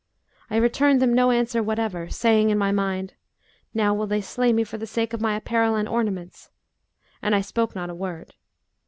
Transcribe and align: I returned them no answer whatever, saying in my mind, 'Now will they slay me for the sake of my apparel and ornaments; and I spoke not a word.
I 0.49 0.55
returned 0.57 0.99
them 0.99 1.13
no 1.13 1.29
answer 1.29 1.61
whatever, 1.61 2.09
saying 2.09 2.49
in 2.49 2.57
my 2.57 2.71
mind, 2.71 3.13
'Now 3.71 3.93
will 3.93 4.07
they 4.07 4.19
slay 4.19 4.51
me 4.51 4.63
for 4.63 4.79
the 4.79 4.87
sake 4.87 5.13
of 5.13 5.21
my 5.21 5.35
apparel 5.35 5.75
and 5.75 5.87
ornaments; 5.87 6.49
and 7.21 7.35
I 7.35 7.41
spoke 7.41 7.75
not 7.75 7.91
a 7.91 7.93
word. 7.93 8.33